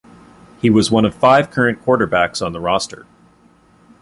He 0.59 0.71
was 0.71 0.89
one 0.89 1.05
of 1.05 1.13
five 1.13 1.51
current 1.51 1.85
Quarterbacks 1.85 2.43
on 2.43 2.53
the 2.53 2.59
roster. 2.59 3.05